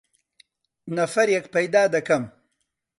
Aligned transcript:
نەفەرێک 0.95 1.45
پەیدا 1.53 1.83
دەکەم. 1.95 2.23